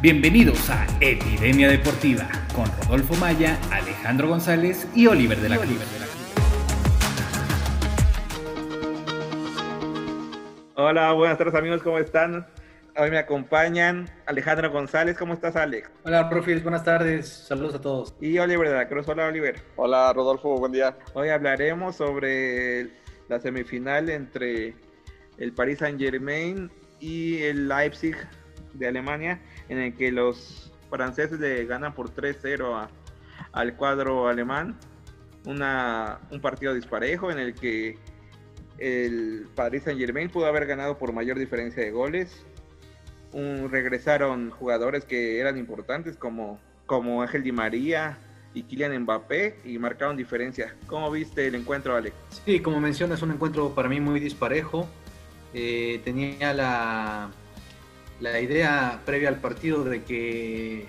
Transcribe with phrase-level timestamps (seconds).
[0.00, 5.76] Bienvenidos a Epidemia Deportiva con Rodolfo Maya, Alejandro González y Oliver de la Cruz.
[10.76, 12.46] Hola, buenas tardes amigos, ¿cómo están?
[12.96, 15.90] Hoy me acompañan Alejandro González, ¿cómo estás Alex?
[16.04, 18.14] Hola, profes, buenas tardes, saludos a todos.
[18.20, 19.56] Y Oliver de la Cruz, hola Oliver.
[19.74, 20.96] Hola Rodolfo, buen día.
[21.14, 22.84] Hoy hablaremos sobre
[23.28, 24.76] la semifinal entre
[25.38, 28.16] el Paris Saint Germain y el Leipzig
[28.74, 32.88] de Alemania, en el que los franceses le ganan por 3-0
[33.52, 34.76] al cuadro alemán.
[35.44, 37.96] Una, un partido disparejo en el que
[38.78, 42.44] el Paris Saint Germain pudo haber ganado por mayor diferencia de goles
[43.32, 48.18] regresaron jugadores que eran importantes como, como Ángel Di María
[48.54, 50.74] y Kylian Mbappé y marcaron diferencia.
[50.86, 52.14] ¿Cómo viste el encuentro, Alex?
[52.44, 54.88] Sí, como mencionas, un encuentro para mí muy disparejo.
[55.54, 57.30] Eh, tenía la,
[58.20, 60.86] la idea previa al partido de que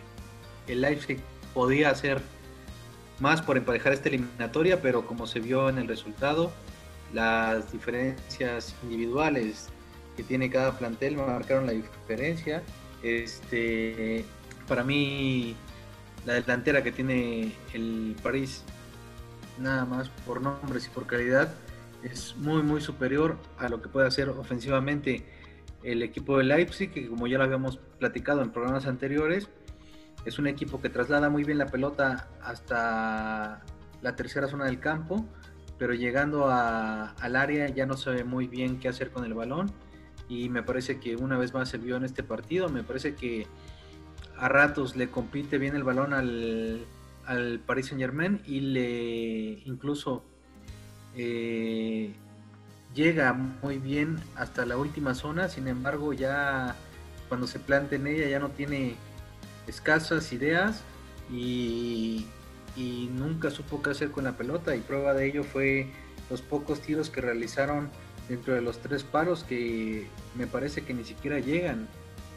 [0.68, 1.20] el Leipzig
[1.54, 2.22] podía hacer
[3.20, 6.52] más por emparejar esta eliminatoria, pero como se vio en el resultado,
[7.14, 9.70] las diferencias individuales
[10.16, 12.64] que tiene cada plantel marcaron la diferencia.
[13.04, 14.26] Este,
[14.68, 15.56] para mí,
[16.26, 18.64] la delantera que tiene el París,
[19.58, 21.54] nada más por nombres y por calidad,
[22.04, 25.26] es muy, muy superior a lo que puede hacer ofensivamente
[25.84, 29.50] el equipo de Leipzig, que como ya lo habíamos platicado en programas anteriores,
[30.26, 33.64] es un equipo que traslada muy bien la pelota hasta
[34.02, 35.26] la tercera zona del campo,
[35.78, 39.72] pero llegando al área ya no sabe muy bien qué hacer con el balón
[40.28, 42.70] y me parece que una vez más se vio en este partido.
[42.70, 43.48] Me parece que
[44.38, 46.86] a ratos le compite bien el balón al,
[47.26, 50.24] al Paris Saint Germain y le incluso
[51.16, 52.14] eh,
[52.94, 55.50] llega muy bien hasta la última zona.
[55.50, 56.76] Sin embargo, ya
[57.28, 58.96] cuando se plantea en ella ya no tiene
[59.68, 60.84] escasas ideas
[61.32, 62.26] y,
[63.12, 64.76] nunca supo qué hacer con la pelota.
[64.76, 65.92] Y prueba de ello fue
[66.30, 67.90] los pocos tiros que realizaron
[68.30, 71.88] dentro de los tres paros que me parece que ni siquiera llegan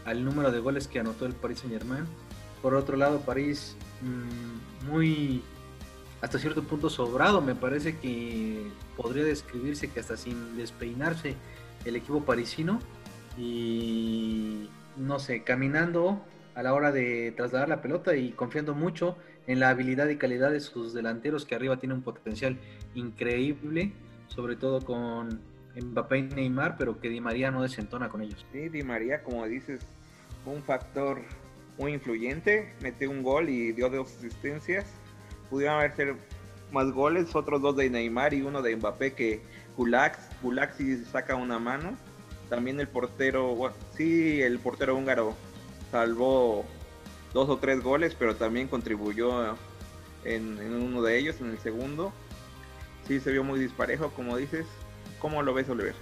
[0.04, 2.04] al número de goles que anotó el Paris Saint Germain.
[2.60, 5.42] Por otro lado, París mm, muy
[6.22, 11.34] hasta cierto punto sobrado, me parece que podría describirse que hasta sin despeinarse
[11.84, 12.78] el equipo parisino
[13.36, 16.22] y no sé, caminando
[16.54, 19.16] a la hora de trasladar la pelota y confiando mucho
[19.46, 22.56] en la habilidad y calidad de sus delanteros que arriba tiene un potencial
[22.94, 23.92] increíble,
[24.28, 25.40] sobre todo con
[25.74, 28.46] Mbappé y Neymar, pero que Di María no desentona con ellos.
[28.52, 29.80] Sí, Di María, como dices,
[30.46, 31.22] un factor
[31.78, 34.86] muy influyente, metió un gol y dio dos asistencias.
[35.52, 36.16] Pudieron haber
[36.70, 39.42] más goles, otros dos de Neymar y uno de Mbappé que
[39.76, 41.94] Gulax, Gulax sí saca una mano.
[42.48, 45.34] También el portero, sí, el portero húngaro
[45.90, 46.64] salvó
[47.34, 49.54] dos o tres goles, pero también contribuyó
[50.24, 52.14] en, en uno de ellos, en el segundo.
[53.06, 54.64] Sí, se vio muy disparejo, como dices.
[55.18, 55.94] ¿Cómo lo ves, Oliver?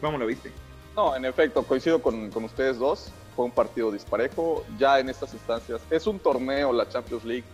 [0.00, 0.52] ¿Cómo lo viste?
[0.94, 3.10] No, en efecto, coincido con, con, ustedes dos.
[3.34, 4.64] Fue un partido disparejo.
[4.78, 7.44] Ya en estas instancias, es un torneo, la Champions League,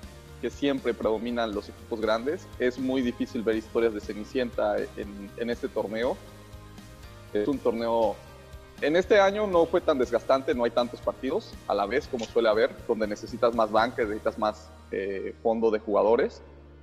[0.45, 2.47] que siempre predominan los equipos grandes.
[2.59, 6.19] Es muy difícil ver historias de Cenicienta en, este torneo.
[7.33, 8.15] Es un torneo.
[8.83, 12.27] En este año no fue tan desgastante, no hay tantos partidos a la vez como
[12.27, 16.43] suele haber, donde necesitas más banca, necesitas más eh, fondo de jugadores.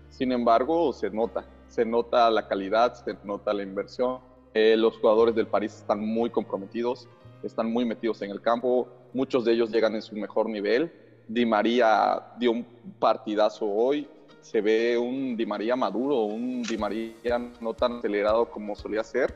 [0.09, 4.21] Sin embargo, se nota, se nota la calidad, se nota la inversión.
[4.55, 7.07] Eh, los jugadores del París están muy comprometidos,
[7.43, 10.91] están muy metidos en el campo, muchos de ellos llegan en su mejor nivel.
[11.33, 12.65] Di María dio un
[12.99, 14.05] partidazo hoy,
[14.41, 19.33] se ve un Di María maduro, un Di María no tan acelerado como solía ser,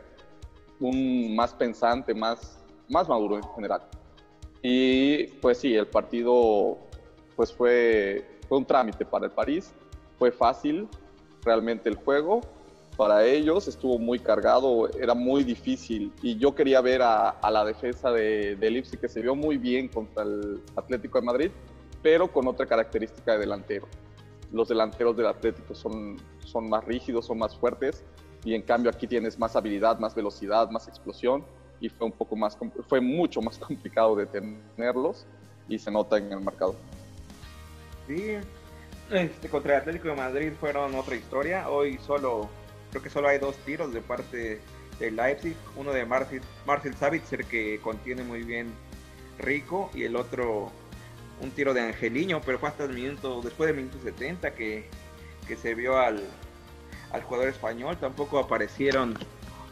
[0.82, 3.82] un más pensante, más, más maduro en general.
[4.62, 6.78] Y pues sí, el partido
[7.38, 9.74] pues fue, fue un trámite para el París,
[10.20, 10.90] fue fácil,
[11.46, 12.42] realmente el juego.
[12.98, 16.12] Para ellos estuvo muy cargado, era muy difícil.
[16.22, 19.88] Y yo quería ver a, la defensa de, de Lipsi que se vio muy bien
[19.88, 21.52] contra el Atlético de Madrid,
[22.06, 23.88] pero con otra característica de delantero.
[24.52, 28.04] Los delanteros del Atlético son, son más rígidos, son más fuertes
[28.44, 31.44] y en cambio aquí tienes más habilidad, más velocidad, más explosión
[31.82, 32.56] y fue un poco más,
[32.88, 35.26] fue mucho más complicado detenerlos
[35.68, 36.76] y se nota en el marcador.
[38.08, 38.36] Sí,
[39.10, 41.72] este, contra el Atlético de Madrid fueron otra historia.
[41.72, 42.48] Hoy solo,
[42.92, 44.62] creo que solo hay dos tiros de parte
[45.00, 45.56] de Leipzig.
[45.76, 48.72] Uno de Marcel, Marcel Savitzer que contiene muy bien
[49.40, 50.72] Rico y el otro
[51.42, 54.86] un tiro de Angeliño, pero fue hasta el minuto, después del minuto 70 que,
[55.48, 56.22] que se vio al,
[57.12, 57.98] al jugador español.
[58.00, 59.18] Tampoco aparecieron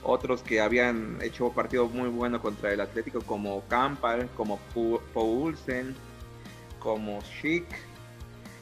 [0.04, 4.60] otros que habían hecho partido muy bueno contra el Atlético como Campal, como
[5.14, 5.96] Paulsen
[6.84, 7.66] como Chic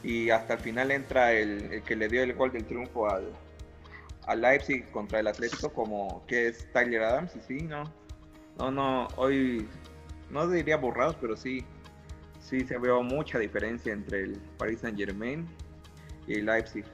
[0.02, 3.24] y hasta el final entra el, que le dio el gol del triunfo al,
[4.26, 7.92] al Leipzig contra el Atlético como que es Tyler Adams y sí, no,
[8.58, 9.68] no, no, hoy
[10.30, 11.64] no diría borrados, pero sí,
[12.42, 15.46] sí se veo mucha diferencia entre el Paris Saint Germain
[16.26, 16.84] y el Leipzig.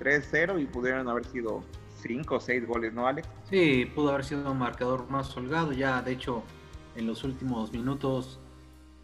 [0.00, 1.64] 3-0 y pudieron haber sido
[2.02, 3.26] 5 o 6 goles, ¿no, Alex?
[3.48, 5.72] Sí, pudo haber sido un marcador más holgado.
[5.72, 6.42] Ya, de hecho,
[6.94, 8.38] en los últimos minutos,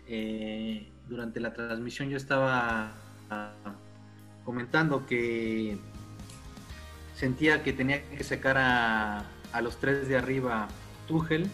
[0.07, 2.93] eh, durante la transmisión, yo estaba
[3.31, 3.55] ah,
[4.45, 5.79] comentando que
[7.15, 10.69] sentía que tenía que sacar a, a los tres de arriba
[11.07, 11.49] Tuchel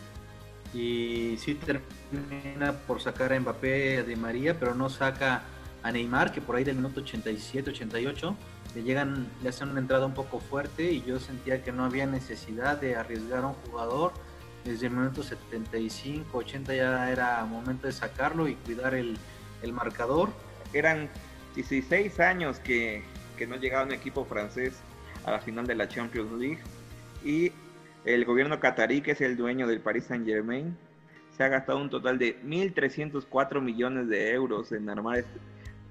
[0.75, 5.43] y sí termina por sacar a Mbappé de María, pero no saca
[5.83, 8.37] a Neymar, que por ahí del minuto 87, 88
[8.75, 12.07] le llegan, le hacen una entrada un poco fuerte y yo sentía que no había
[12.07, 14.13] necesidad de arriesgar a un jugador.
[14.65, 19.17] Desde el minuto 75, 80 ya era momento de sacarlo y cuidar el,
[19.63, 20.31] el marcador.
[20.75, 21.09] Eran
[21.55, 23.03] 16 años que,
[23.39, 24.75] que no llegaba un equipo francés
[25.25, 26.59] a la final de la Champions League
[27.25, 27.53] y
[28.05, 30.77] el gobierno catarí, que es el dueño del Paris Saint Germain,
[31.37, 35.39] se ha gastado un total de 1.304 millones de euros en armar este,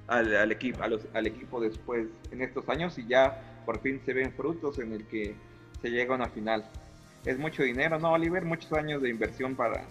[0.08, 4.80] al, equipo, al equipo después en estos años y ya por fin se ven frutos
[4.80, 5.36] en el que
[5.82, 6.66] se llega a una final.
[7.26, 8.46] Es mucho dinero, ¿no, Oliver?
[8.46, 9.86] Muchos años de inversión para,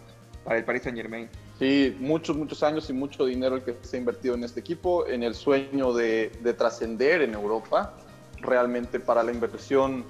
[0.45, 1.29] para el Paris Saint Germain.
[1.59, 5.07] Sí, muchos, muchos años y mucho dinero el que se ha invertido en este equipo,
[5.07, 7.95] en el sueño de, de trascender en Europa.
[8.41, 10.05] Realmente para la inversión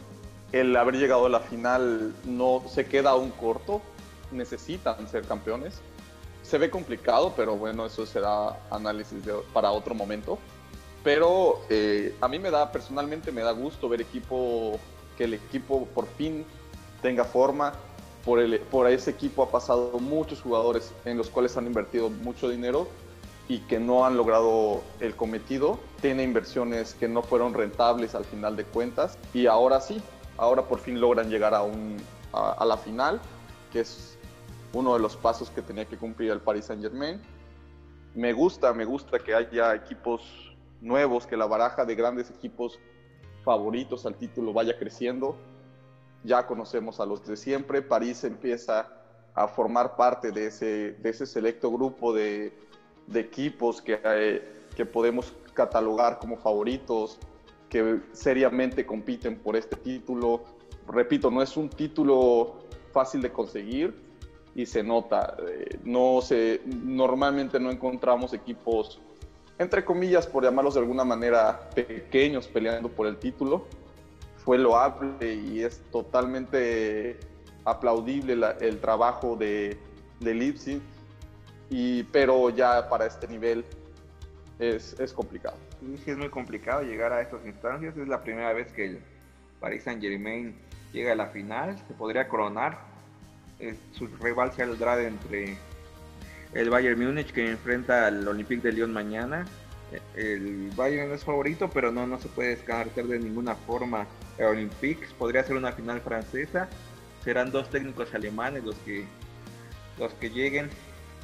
[0.60, 3.80] el haber llegado a la final no se queda aún corto,
[4.30, 5.80] necesitan ser campeones.
[6.42, 9.18] Se ve complicado, pero bueno, eso será análisis
[9.52, 10.38] para otro momento.
[11.02, 14.78] Pero eh, a mí me da, personalmente me da gusto ver equipo,
[15.16, 16.44] que el equipo por fin
[17.02, 17.72] tenga forma.
[18.24, 22.88] Por, el, ese equipo ha pasado muchos jugadores en los cuales han invertido mucho dinero
[23.48, 25.78] y que no han logrado el cometido.
[26.00, 30.02] Tiene inversiones que no fueron rentables al final de cuentas y ahora sí,
[30.38, 31.96] ahora por fin logran llegar a, un,
[32.32, 33.20] a, la final,
[33.72, 34.18] que es
[34.72, 37.20] uno de los pasos que tenía que cumplir el Paris Saint Germain.
[38.14, 42.78] Me gusta, me gusta que haya equipos nuevos, que la baraja de grandes equipos
[43.44, 45.36] favoritos al título vaya creciendo.
[46.24, 47.82] Ya conocemos a los de siempre.
[47.82, 48.88] París empieza
[49.34, 52.52] a formar parte de ese, de ese selecto grupo de,
[53.06, 57.18] de equipos que, eh, que podemos catalogar como favoritos
[57.68, 60.44] que seriamente compiten por este título.
[60.88, 62.56] Repito, no es un título
[62.92, 63.94] fácil de conseguir
[64.54, 65.36] y se nota.
[65.48, 69.00] Eh, no se, normalmente no encontramos equipos,
[69.58, 73.66] entre comillas, por llamarlos de alguna manera, pequeños peleando por el título.
[74.36, 77.18] Fue loable y es totalmente
[77.64, 79.76] aplaudible el trabajo de,
[80.20, 80.80] de Leipzig,
[82.12, 83.64] pero ya para este nivel
[84.58, 85.58] es, es complicado
[86.04, 87.96] sí es muy complicado llegar a estas instancias.
[87.96, 89.00] Es la primera vez que el
[89.60, 90.54] Paris Saint Germain
[90.92, 91.76] llega a la final.
[91.86, 92.78] Se podría coronar.
[93.92, 95.56] su rival saldrá entre
[96.52, 99.46] el Bayern Múnich que enfrenta al Olympique de Lyon mañana.
[100.16, 104.06] El Bayern es favorito, pero no, no se puede descartar de ninguna forma
[104.38, 105.06] el Olympique.
[105.18, 106.68] Podría ser una final francesa.
[107.22, 109.04] Serán dos técnicos alemanes los que
[109.98, 110.68] los que lleguen.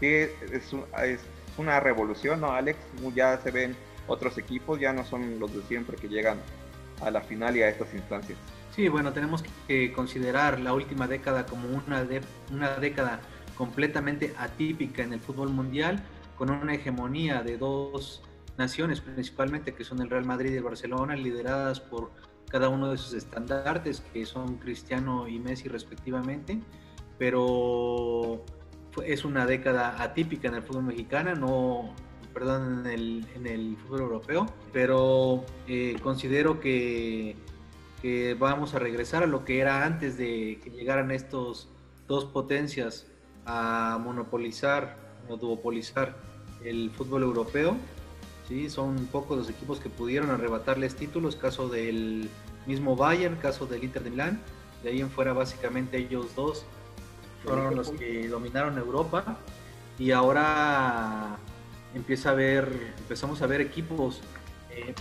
[0.00, 1.20] Es, es
[1.58, 2.78] una revolución, ¿no, Alex?
[3.14, 6.38] Ya se ven otros equipos, ya no son los de siempre que llegan
[7.00, 8.38] a la final y a estas instancias.
[8.74, 13.20] Sí, bueno, tenemos que considerar la última década como una, de, una década
[13.56, 16.02] completamente atípica en el fútbol mundial,
[16.38, 18.22] con una hegemonía de dos
[18.56, 22.10] naciones principalmente, que son el Real Madrid y el Barcelona, lideradas por
[22.48, 26.60] cada uno de sus estandartes, que son Cristiano y Messi respectivamente,
[27.18, 28.44] pero
[29.04, 31.94] es una década atípica en el fútbol mexicano, no,
[32.34, 37.36] perdón, en el, fútbol europeo, pero eh, considero que,
[38.00, 41.68] que, vamos a regresar a lo que era antes de que llegaran estos
[42.06, 43.06] dos potencias
[43.46, 46.16] a monopolizar o duopolizar
[46.64, 47.76] el fútbol europeo.
[48.48, 48.68] ¿sí?
[48.68, 52.28] Son pocos los equipos que pudieron arrebatarles títulos, caso del
[52.66, 54.40] mismo Bayern, caso del Inter de Milán,
[54.82, 56.64] de ahí en fuera básicamente ellos dos
[57.44, 59.38] fueron los que dominaron Europa
[59.98, 61.36] y ahora
[61.94, 62.68] empieza a ver,
[62.98, 64.20] empezamos a ver equipos
[64.70, 64.94] eh,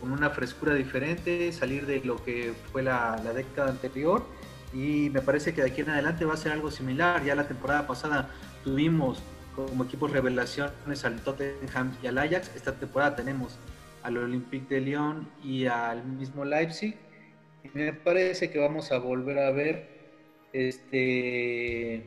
[0.00, 4.24] con una frescura diferente, salir de lo que fue la, década anterior
[4.72, 7.24] y me parece que de aquí en adelante va a ser algo similar.
[7.24, 8.30] Ya la temporada pasada
[8.64, 9.22] tuvimos
[9.54, 13.58] como equipos revelaciones al Tottenham y al Ajax, esta temporada tenemos
[14.02, 16.96] al Olympique de Lyon y al mismo Leipzig.
[17.62, 19.91] Y me parece que vamos a volver a ver
[20.52, 22.06] este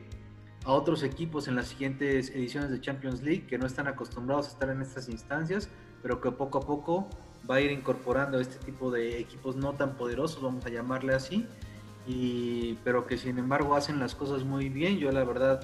[0.64, 4.50] a otros equipos en las siguientes ediciones de Champions League que no están acostumbrados a
[4.50, 5.68] estar en estas instancias,
[6.02, 7.08] pero que poco a poco
[7.48, 11.46] va a ir incorporando este tipo de equipos no tan poderosos, vamos a llamarle así,
[12.06, 14.98] y, pero que sin embargo hacen las cosas muy bien.
[14.98, 15.60] Yo la verdad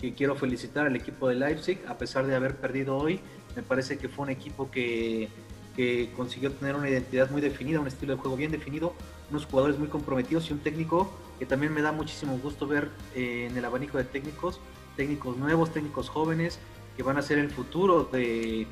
[0.00, 3.20] que quiero felicitar al equipo de Leipzig, a pesar de haber perdido hoy,
[3.56, 5.28] me parece que fue un equipo que,
[5.74, 8.94] que consiguió tener una identidad muy definida, un estilo de juego bien definido,
[9.30, 13.48] unos jugadores muy comprometidos y un técnico que también me da muchísimo gusto ver eh,
[13.50, 14.60] en el abanico de técnicos,
[14.96, 16.58] técnicos nuevos, técnicos jóvenes,
[16.96, 18.66] que van a ser el futuro de,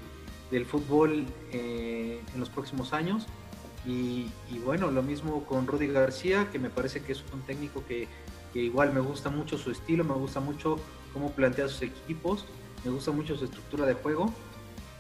[0.51, 3.27] del fútbol eh, en los próximos años.
[3.85, 4.31] Y,
[4.65, 8.07] bueno, lo mismo con Rudy García, que me parece que es un técnico que,
[8.53, 10.77] que, igual me gusta mucho su estilo, me gusta mucho
[11.13, 12.47] cómo plantea sus equipos,
[12.85, 14.33] me gusta mucho su estructura de juego,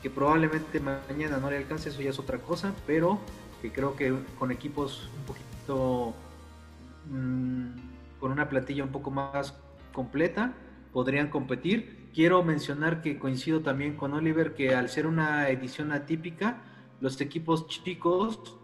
[0.02, 3.21] que probablemente mañana no le alcance, eso ya es otra cosa, pero
[3.61, 6.14] que creo que con equipos un poquito
[7.06, 7.75] Mm,
[8.21, 9.59] con una plantilla un poco más
[9.92, 10.54] completa,
[10.92, 12.09] podrían competir.
[12.14, 16.62] Quiero mencionar que coincido también con Oliver que al ser una edición atípica,
[17.00, 18.56] los equipos chicos,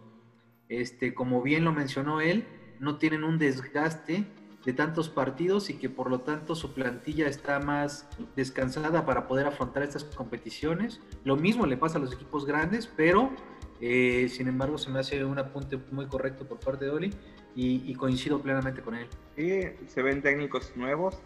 [0.68, 2.46] este, como bien lo mencionó él,
[2.78, 4.26] no tienen un desgaste
[4.64, 9.46] de tantos partidos y que por lo tanto su plantilla está más descansada para poder
[9.46, 11.00] afrontar estas competiciones.
[11.24, 13.32] Lo mismo le pasa a los equipos grandes, pero
[13.80, 17.14] eh, sin embargo se me hace un apunte muy correcto por parte de Oli
[17.54, 19.08] y, coincido plenamente con él.
[19.36, 21.20] Sí, se ven técnicos nuevos,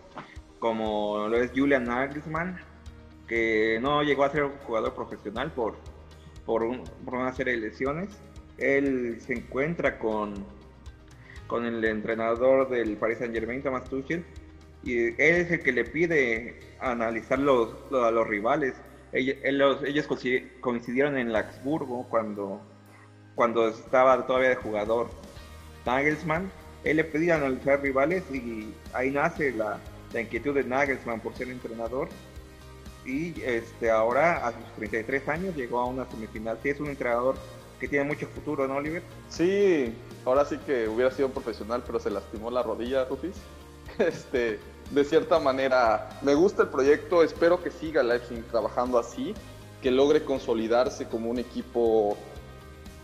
[0.58, 2.58] como lo es Julian Nagelsmann,
[3.28, 5.76] que no llegó a ser un jugador profesional por,
[6.46, 8.18] por, una serie de lesiones.
[8.56, 10.32] Él se encuentra con,
[11.46, 14.24] con el entrenador del Paris Saint Germain, Thomas Tuchel,
[14.82, 18.74] y él es el que le pide analizar los, a los rivales.
[19.12, 20.08] Ellos, ellos
[20.60, 22.60] coincidieron en Laxburgo cuando,
[23.34, 25.10] cuando estaba todavía de jugador
[25.84, 26.50] Nagelsmann,
[26.84, 29.78] él le pedía analizar rivales y ahí nace la,
[30.18, 32.08] inquietud de Nagelsmann por ser entrenador.
[33.04, 36.58] Y este, ahora, a sus 33 años, llegó a una semifinal.
[36.62, 37.36] Sí, es un entrenador
[37.80, 39.02] que tiene mucho futuro, ¿no, Oliver?
[39.28, 39.92] Sí,
[40.24, 43.36] ahora sí que hubiera sido un profesional, pero se lastimó la rodilla, Rufis.
[43.98, 44.58] Este,
[44.90, 49.34] de cierta manera, me gusta el proyecto, espero que siga Leipzig trabajando así,
[49.80, 52.16] que logre consolidarse como un equipo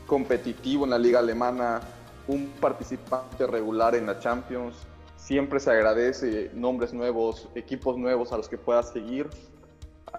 [0.06, 1.80] competitivo en la liga alemana,
[2.26, 4.74] un participante regular en la Champions.
[5.16, 9.28] Siempre se agradece nombres nuevos, equipos nuevos a los que pueda seguir.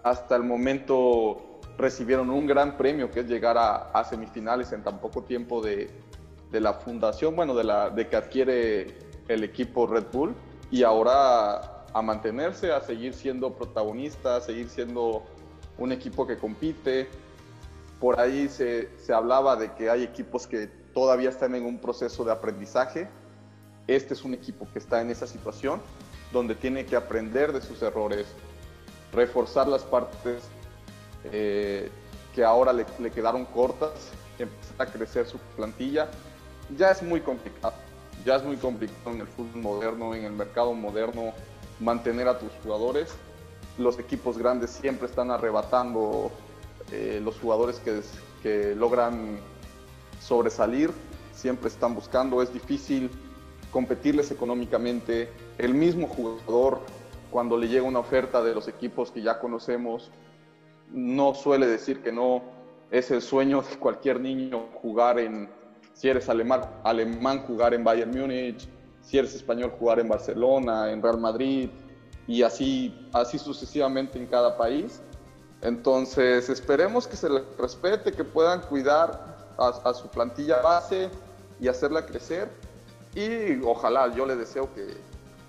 [0.04, 5.24] Hasta el momento recibieron un gran premio que es llegar a, semifinales en tan poco
[5.24, 5.90] tiempo de,
[6.52, 8.98] la fundación, bueno, de, la, de que adquiere
[9.28, 10.36] el equipo Red Bull
[10.72, 15.24] y ahora a mantenerse, a seguir siendo protagonista, a seguir siendo
[15.78, 17.10] un equipo que compite.
[18.00, 22.24] Por ahí se, se hablaba de que hay equipos que todavía están en un proceso
[22.24, 23.10] de aprendizaje.
[23.88, 25.82] Este es un equipo que está en esa situación,
[26.32, 28.28] donde tiene que aprender de sus errores,
[29.12, 30.44] reforzar las partes
[31.32, 31.90] eh,
[32.36, 36.08] que ahora le, quedaron cortas, empezar a crecer su plantilla.
[36.78, 37.74] Ya es muy complicado,
[38.26, 41.34] ya es muy complicado en el fútbol moderno, en el mercado moderno,
[41.80, 43.14] mantener a tus jugadores.
[43.78, 46.32] Los equipos grandes siempre están arrebatando
[46.92, 48.02] eh, los jugadores que,
[48.44, 49.40] que logran
[50.22, 50.92] sobresalir,
[51.34, 53.10] siempre están buscando, es difícil
[53.72, 55.30] competirles económicamente.
[55.58, 56.82] El mismo jugador,
[57.32, 60.12] cuando le llega una oferta de los equipos que ya conocemos,
[60.92, 62.42] no suele decir que no.
[62.92, 65.48] Es el sueño de cualquier niño jugar en,
[66.00, 68.70] si eres alemán, alemán jugar en Bayern Múnich,
[69.02, 71.70] si eres español jugar en Barcelona, en Real Madrid
[72.26, 75.02] y así, así sucesivamente en cada país.
[75.62, 81.10] Entonces esperemos que se les respete, que puedan cuidar a, su plantilla base
[81.60, 82.50] y hacerla crecer.
[83.14, 84.88] Y ojalá, yo le deseo que,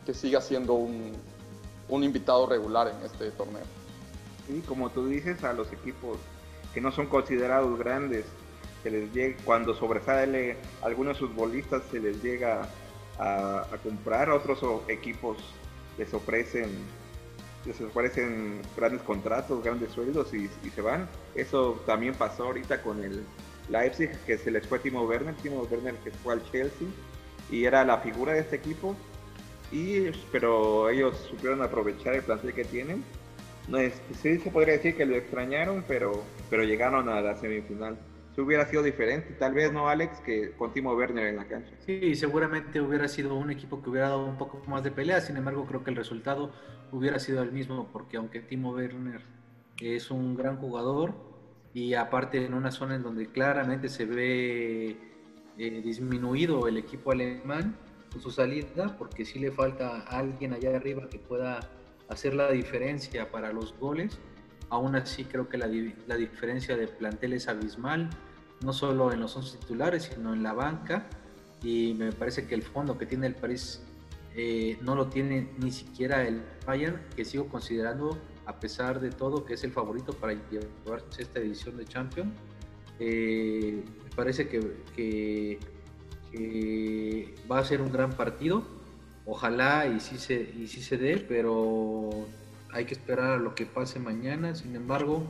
[0.05, 1.13] que siga siendo un,
[1.89, 3.63] un, invitado regular en este torneo.
[4.49, 6.19] y como tú dices, a los equipos
[6.75, 8.25] que no son considerados grandes,
[8.83, 12.69] que les llega, cuando sobresale algunos futbolistas se les llega
[13.19, 15.39] a, comprar, otros equipos
[15.99, 16.71] les ofrecen
[17.67, 21.07] les ofrecen grandes contratos, grandes sueldos y, se van.
[21.35, 23.23] Eso también pasó ahorita con el
[23.69, 26.89] Leipzig, que se les fue Timo Werner, Timo Werner que fue al Chelsea
[27.51, 28.97] y era la figura de este equipo.
[29.71, 33.05] Y, pero ellos supieron aprovechar el plantel que tienen.
[34.21, 37.97] Sí se podría decir que lo extrañaron, pero, pero llegaron a la semifinal.
[38.35, 41.73] Si hubiera sido diferente, tal vez no Alex, que con Timo Werner en la cancha.
[41.85, 45.37] Sí, seguramente hubiera sido un equipo que hubiera dado un poco más de pelea, sin
[45.37, 46.53] embargo creo que el resultado
[46.93, 49.23] hubiera sido el mismo, porque aunque Timo Werner
[49.81, 51.15] es un gran jugador,
[51.73, 54.97] y aparte en una zona en donde claramente se ve
[55.59, 57.77] eh, disminuido el equipo alemán
[58.11, 61.61] con su salida, porque sí le falta alguien allá arriba que pueda
[62.09, 64.19] hacer la diferencia para los goles.
[64.71, 65.69] Aún así creo que la,
[66.07, 68.09] la diferencia de plantel es abismal,
[68.63, 71.09] no solo en los 11 titulares, sino en la banca.
[71.63, 73.83] Y me parece que el fondo que tiene el París
[74.35, 79.45] eh, no lo tiene ni siquiera el Bayern, que sigo considerando, a pesar de todo,
[79.45, 82.33] que es el favorito para llevarse esta edición de Champions.
[83.01, 85.59] Eh, me parece que,
[87.51, 88.63] va a ser un gran partido.
[89.27, 92.11] Ojalá y sí se, y sí se dé, pero
[92.73, 94.55] hay que esperar a lo que pase mañana.
[94.55, 95.25] Sin embargo,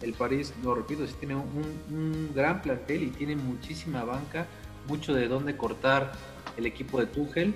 [0.00, 4.46] el París, lo repito, tiene un, gran plantel y tiene muchísima banca,
[4.88, 6.12] mucho de dónde cortar
[6.56, 7.54] el equipo de Tuchel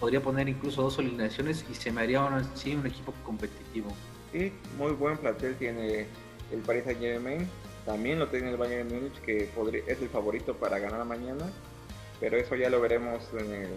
[0.00, 3.88] podría poner incluso dos alineaciones y se me haría así un equipo competitivo.
[4.32, 6.06] Sí, muy buen plantel tiene
[6.52, 7.48] el Paris Saint Germain.
[7.84, 9.48] También lo tiene el Bayern Múnich, que
[9.86, 11.46] es el favorito para ganar mañana.
[12.20, 13.68] Pero eso ya lo veremos en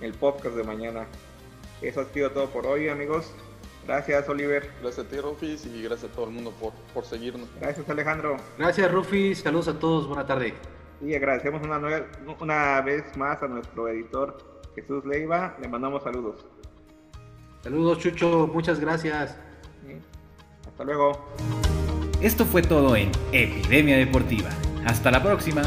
[0.00, 1.06] el, podcast de mañana.
[1.80, 3.30] Eso ha sido todo por hoy, amigos.
[3.86, 4.70] Gracias, Oliver.
[4.80, 7.48] Gracias a ti, Rufis, y gracias a todo el mundo por, por seguirnos.
[7.60, 8.36] Gracias, Alejandro.
[8.58, 9.40] Gracias, Rufis.
[9.40, 10.06] Saludos a todos.
[10.06, 10.54] Buena tarde.
[11.00, 11.80] Y agradecemos una,
[12.40, 16.46] una vez más a nuestro editor Jesús Leiva, le mandamos saludos.
[17.62, 19.36] Saludos Chucho, muchas gracias.
[20.66, 21.24] Hasta luego.
[22.20, 24.50] Esto fue todo en Epidemia Deportiva.
[24.86, 25.62] Hasta la próxima.